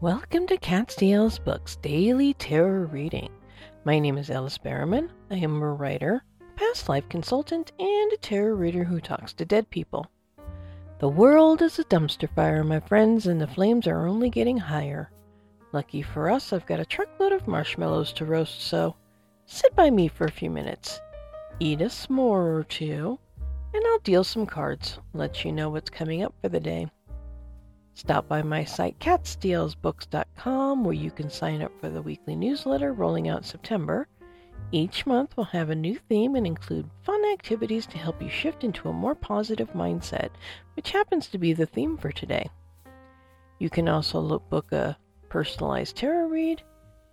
Welcome 0.00 0.46
to 0.46 0.56
Cat 0.58 0.92
Stiel's 0.92 1.40
Books 1.40 1.74
Daily 1.74 2.32
Tarot 2.34 2.86
Reading. 2.86 3.30
My 3.84 3.98
name 3.98 4.16
is 4.16 4.30
Alice 4.30 4.56
Berriman. 4.56 5.10
I 5.28 5.34
am 5.38 5.60
a 5.60 5.72
writer, 5.72 6.22
past 6.54 6.88
life 6.88 7.08
consultant, 7.08 7.72
and 7.80 8.12
a 8.12 8.16
tarot 8.18 8.54
reader 8.54 8.84
who 8.84 9.00
talks 9.00 9.32
to 9.32 9.44
dead 9.44 9.68
people. 9.70 10.06
The 11.00 11.08
world 11.08 11.62
is 11.62 11.80
a 11.80 11.84
dumpster 11.84 12.32
fire, 12.32 12.62
my 12.62 12.78
friends, 12.78 13.26
and 13.26 13.40
the 13.40 13.48
flames 13.48 13.88
are 13.88 14.06
only 14.06 14.30
getting 14.30 14.56
higher. 14.56 15.10
Lucky 15.72 16.02
for 16.02 16.30
us, 16.30 16.52
I've 16.52 16.66
got 16.66 16.78
a 16.78 16.86
truckload 16.86 17.32
of 17.32 17.48
marshmallows 17.48 18.12
to 18.12 18.24
roast, 18.24 18.60
so 18.62 18.94
sit 19.46 19.74
by 19.74 19.90
me 19.90 20.06
for 20.06 20.26
a 20.26 20.30
few 20.30 20.48
minutes, 20.48 21.00
eat 21.58 21.80
a 21.80 21.86
s'more 21.86 22.56
or 22.56 22.64
two, 22.68 23.18
and 23.74 23.82
I'll 23.84 23.98
deal 23.98 24.22
some 24.22 24.46
cards, 24.46 25.00
let 25.12 25.44
you 25.44 25.50
know 25.50 25.70
what's 25.70 25.90
coming 25.90 26.22
up 26.22 26.34
for 26.40 26.48
the 26.48 26.60
day. 26.60 26.86
Stop 27.98 28.28
by 28.28 28.42
my 28.42 28.62
site 28.62 28.96
catstielsbooks.com 29.00 30.84
where 30.84 30.94
you 30.94 31.10
can 31.10 31.28
sign 31.28 31.62
up 31.62 31.72
for 31.80 31.88
the 31.88 32.00
weekly 32.00 32.36
newsletter 32.36 32.92
rolling 32.92 33.26
out 33.26 33.44
September. 33.44 34.06
Each 34.70 35.04
month 35.04 35.36
will 35.36 35.42
have 35.42 35.68
a 35.68 35.74
new 35.74 35.98
theme 36.08 36.36
and 36.36 36.46
include 36.46 36.88
fun 37.02 37.20
activities 37.32 37.86
to 37.86 37.98
help 37.98 38.22
you 38.22 38.28
shift 38.28 38.62
into 38.62 38.88
a 38.88 38.92
more 38.92 39.16
positive 39.16 39.72
mindset, 39.72 40.28
which 40.76 40.92
happens 40.92 41.26
to 41.26 41.38
be 41.38 41.52
the 41.52 41.66
theme 41.66 41.96
for 41.96 42.12
today. 42.12 42.48
You 43.58 43.68
can 43.68 43.88
also 43.88 44.20
look, 44.20 44.48
book 44.48 44.70
a 44.70 44.96
personalized 45.28 45.96
tarot 45.96 46.28
read, 46.28 46.62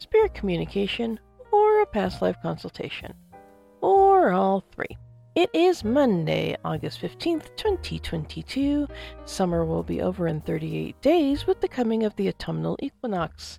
spirit 0.00 0.34
communication, 0.34 1.18
or 1.50 1.80
a 1.80 1.86
past 1.86 2.20
life 2.20 2.36
consultation, 2.42 3.14
or 3.80 4.32
all 4.32 4.62
three. 4.70 4.98
It 5.34 5.50
is 5.52 5.82
Monday, 5.82 6.56
August 6.64 7.00
15th, 7.00 7.56
2022. 7.56 8.86
Summer 9.24 9.64
will 9.64 9.82
be 9.82 10.00
over 10.00 10.28
in 10.28 10.40
38 10.40 11.02
days 11.02 11.44
with 11.44 11.60
the 11.60 11.66
coming 11.66 12.04
of 12.04 12.14
the 12.14 12.28
autumnal 12.28 12.78
equinox. 12.80 13.58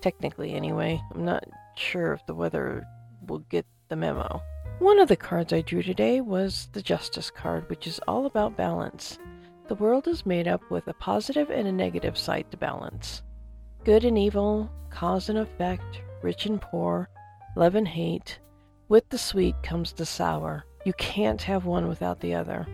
Technically, 0.00 0.52
anyway. 0.52 1.02
I'm 1.12 1.24
not 1.24 1.42
sure 1.74 2.12
if 2.12 2.24
the 2.26 2.34
weather 2.36 2.86
will 3.26 3.40
get 3.40 3.66
the 3.88 3.96
memo. 3.96 4.40
One 4.78 5.00
of 5.00 5.08
the 5.08 5.16
cards 5.16 5.52
I 5.52 5.62
drew 5.62 5.82
today 5.82 6.20
was 6.20 6.68
the 6.74 6.82
Justice 6.82 7.32
card, 7.32 7.68
which 7.68 7.88
is 7.88 7.98
all 8.06 8.26
about 8.26 8.56
balance. 8.56 9.18
The 9.66 9.74
world 9.74 10.06
is 10.06 10.26
made 10.26 10.46
up 10.46 10.62
with 10.70 10.86
a 10.86 10.94
positive 10.94 11.50
and 11.50 11.66
a 11.66 11.72
negative 11.72 12.16
side 12.16 12.52
to 12.52 12.56
balance. 12.56 13.24
Good 13.82 14.04
and 14.04 14.16
evil, 14.16 14.70
cause 14.90 15.28
and 15.28 15.40
effect, 15.40 16.02
rich 16.22 16.46
and 16.46 16.60
poor, 16.60 17.08
love 17.56 17.74
and 17.74 17.88
hate. 17.88 18.38
With 18.88 19.08
the 19.08 19.18
sweet 19.18 19.60
comes 19.64 19.92
the 19.92 20.06
sour. 20.06 20.64
You 20.86 20.92
can't 20.92 21.42
have 21.42 21.64
one 21.64 21.88
without 21.88 22.20
the 22.20 22.36
other. 22.36 22.64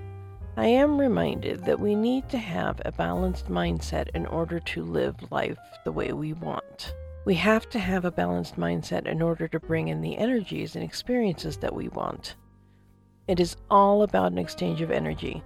I 0.58 0.66
am 0.66 1.00
reminded 1.00 1.64
that 1.64 1.80
we 1.80 1.94
need 1.94 2.28
to 2.28 2.36
have 2.36 2.78
a 2.84 2.92
balanced 2.92 3.46
mindset 3.46 4.10
in 4.14 4.27
order 4.27 4.60
to 4.60 4.84
live 4.84 5.16
life 5.32 5.56
the 5.86 5.92
way 5.92 6.12
we 6.12 6.34
want. 6.34 6.94
We 7.24 7.34
have 7.36 7.70
to 7.70 7.78
have 7.78 8.04
a 8.04 8.10
balanced 8.10 8.56
mindset 8.56 9.06
in 9.06 9.22
order 9.22 9.48
to 9.48 9.58
bring 9.58 9.88
in 9.88 10.02
the 10.02 10.19
energies 10.19 10.77
and 10.77 10.84
experiences 10.84 11.56
that 11.56 11.74
we 11.74 11.88
want. 11.88 12.36
It 13.28 13.41
is 13.41 13.56
all 13.70 14.02
about 14.02 14.32
an 14.32 14.36
exchange 14.36 14.82
of 14.82 14.91
energy. 14.91 15.42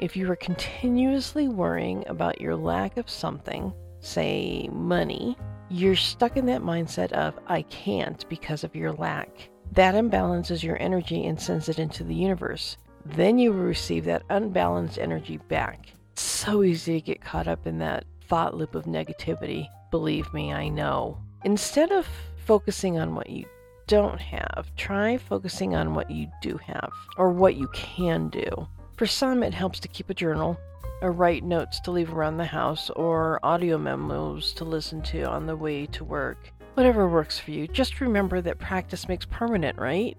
If 0.00 0.16
you 0.16 0.28
are 0.32 0.34
continuously 0.34 1.46
worrying 1.46 2.02
about 2.08 2.40
your 2.40 2.56
lack 2.56 2.96
of 2.96 3.08
something, 3.08 3.72
say 4.00 4.68
money, 4.72 5.38
you're 5.70 5.94
stuck 5.94 6.36
in 6.36 6.46
that 6.46 6.60
mindset 6.62 7.12
of, 7.12 7.38
I 7.46 7.62
can't 7.62 8.28
because 8.28 8.64
of 8.64 8.74
your 8.74 8.94
lack. 8.94 9.48
That 9.74 9.96
imbalances 9.96 10.62
your 10.62 10.80
energy 10.80 11.26
and 11.26 11.40
sends 11.40 11.68
it 11.68 11.80
into 11.80 12.04
the 12.04 12.14
universe. 12.14 12.76
Then 13.04 13.38
you 13.38 13.52
will 13.52 13.64
receive 13.64 14.04
that 14.04 14.22
unbalanced 14.30 14.98
energy 14.98 15.38
back. 15.38 15.92
It's 16.12 16.22
so 16.22 16.62
easy 16.62 17.00
to 17.00 17.04
get 17.04 17.20
caught 17.20 17.48
up 17.48 17.66
in 17.66 17.78
that 17.78 18.04
thought 18.28 18.54
loop 18.54 18.76
of 18.76 18.84
negativity. 18.84 19.66
Believe 19.90 20.32
me, 20.32 20.52
I 20.52 20.68
know. 20.68 21.18
Instead 21.44 21.90
of 21.90 22.06
focusing 22.46 22.98
on 22.98 23.16
what 23.16 23.28
you 23.28 23.46
don't 23.88 24.20
have, 24.20 24.70
try 24.76 25.16
focusing 25.16 25.74
on 25.74 25.94
what 25.94 26.08
you 26.08 26.28
do 26.40 26.56
have 26.58 26.92
or 27.16 27.30
what 27.30 27.56
you 27.56 27.66
can 27.74 28.28
do. 28.28 28.68
For 28.96 29.06
some, 29.06 29.42
it 29.42 29.54
helps 29.54 29.80
to 29.80 29.88
keep 29.88 30.08
a 30.08 30.14
journal 30.14 30.56
or 31.00 31.12
write 31.12 31.44
notes 31.44 31.80
to 31.80 31.90
leave 31.90 32.12
around 32.12 32.36
the 32.36 32.44
house 32.44 32.90
or 32.90 33.38
audio 33.42 33.76
memos 33.76 34.52
to 34.54 34.64
listen 34.64 35.02
to 35.02 35.22
on 35.24 35.46
the 35.46 35.56
way 35.56 35.86
to 35.86 36.04
work. 36.04 36.50
Whatever 36.74 37.08
works 37.08 37.38
for 37.38 37.50
you, 37.50 37.68
just 37.68 38.00
remember 38.00 38.40
that 38.40 38.58
practice 38.58 39.08
makes 39.08 39.26
permanent, 39.26 39.78
right? 39.78 40.16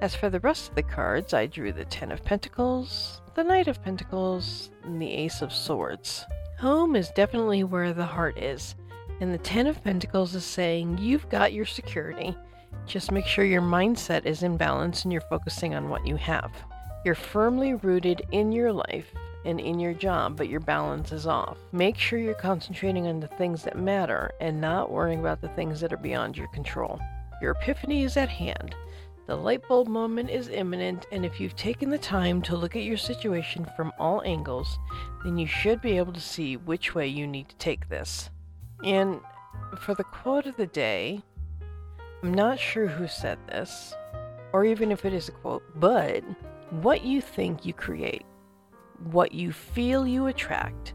As 0.00 0.14
for 0.14 0.30
the 0.30 0.40
rest 0.40 0.68
of 0.68 0.74
the 0.74 0.82
cards, 0.82 1.34
I 1.34 1.46
drew 1.46 1.72
the 1.72 1.84
Ten 1.84 2.12
of 2.12 2.24
Pentacles, 2.24 3.20
the 3.34 3.44
Knight 3.44 3.68
of 3.68 3.82
Pentacles, 3.82 4.70
and 4.84 5.02
the 5.02 5.12
Ace 5.12 5.42
of 5.42 5.52
Swords. 5.52 6.24
Home 6.60 6.96
is 6.96 7.10
definitely 7.10 7.64
where 7.64 7.92
the 7.92 8.06
heart 8.06 8.38
is, 8.38 8.74
and 9.20 9.34
the 9.34 9.38
Ten 9.38 9.66
of 9.66 9.82
Pentacles 9.82 10.34
is 10.34 10.44
saying 10.44 10.98
you've 10.98 11.28
got 11.28 11.52
your 11.52 11.66
security. 11.66 12.36
Just 12.86 13.12
make 13.12 13.26
sure 13.26 13.44
your 13.44 13.60
mindset 13.60 14.24
is 14.24 14.42
in 14.42 14.56
balance 14.56 15.02
and 15.02 15.12
you're 15.12 15.20
focusing 15.22 15.74
on 15.74 15.88
what 15.88 16.06
you 16.06 16.16
have. 16.16 16.52
You're 17.04 17.14
firmly 17.14 17.74
rooted 17.74 18.22
in 18.32 18.50
your 18.52 18.72
life 18.72 19.12
and 19.48 19.58
in 19.58 19.80
your 19.80 19.94
job, 19.94 20.36
but 20.36 20.50
your 20.50 20.60
balance 20.60 21.10
is 21.10 21.26
off. 21.26 21.56
Make 21.72 21.96
sure 21.96 22.18
you're 22.18 22.34
concentrating 22.34 23.06
on 23.06 23.18
the 23.18 23.26
things 23.26 23.62
that 23.62 23.78
matter 23.78 24.30
and 24.40 24.60
not 24.60 24.90
worrying 24.90 25.20
about 25.20 25.40
the 25.40 25.48
things 25.48 25.80
that 25.80 25.92
are 25.92 25.96
beyond 25.96 26.36
your 26.36 26.48
control. 26.48 27.00
Your 27.40 27.52
epiphany 27.52 28.04
is 28.04 28.18
at 28.18 28.28
hand. 28.28 28.74
The 29.26 29.36
light 29.36 29.66
bulb 29.66 29.88
moment 29.88 30.28
is 30.28 30.48
imminent, 30.48 31.06
and 31.12 31.24
if 31.24 31.40
you've 31.40 31.56
taken 31.56 31.88
the 31.88 31.98
time 31.98 32.42
to 32.42 32.56
look 32.56 32.76
at 32.76 32.82
your 32.82 32.98
situation 32.98 33.66
from 33.74 33.90
all 33.98 34.22
angles, 34.22 34.78
then 35.24 35.38
you 35.38 35.46
should 35.46 35.80
be 35.80 35.96
able 35.96 36.12
to 36.12 36.20
see 36.20 36.58
which 36.58 36.94
way 36.94 37.06
you 37.06 37.26
need 37.26 37.48
to 37.48 37.56
take 37.56 37.88
this. 37.88 38.28
And 38.84 39.20
for 39.80 39.94
the 39.94 40.04
quote 40.04 40.46
of 40.46 40.56
the 40.56 40.66
day, 40.66 41.22
I'm 42.22 42.34
not 42.34 42.58
sure 42.58 42.86
who 42.86 43.08
said 43.08 43.38
this, 43.48 43.94
or 44.52 44.66
even 44.66 44.92
if 44.92 45.06
it 45.06 45.14
is 45.14 45.30
a 45.30 45.32
quote, 45.32 45.62
but 45.76 46.22
what 46.70 47.02
you 47.02 47.22
think 47.22 47.64
you 47.64 47.72
create. 47.72 48.26
What 49.04 49.32
you 49.32 49.52
feel, 49.52 50.06
you 50.06 50.26
attract, 50.26 50.94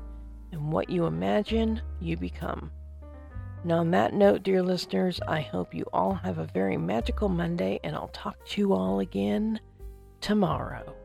and 0.51 0.71
what 0.71 0.89
you 0.89 1.05
imagine, 1.05 1.81
you 1.99 2.17
become. 2.17 2.71
Now, 3.65 3.77
on 3.77 3.91
that 3.91 4.13
note, 4.13 4.43
dear 4.43 4.61
listeners, 4.61 5.21
I 5.27 5.39
hope 5.39 5.73
you 5.73 5.85
all 5.93 6.13
have 6.13 6.37
a 6.37 6.45
very 6.45 6.75
magical 6.75 7.29
Monday, 7.29 7.79
and 7.83 7.95
I'll 7.95 8.09
talk 8.09 8.45
to 8.47 8.61
you 8.61 8.73
all 8.73 8.99
again 8.99 9.59
tomorrow. 10.19 10.95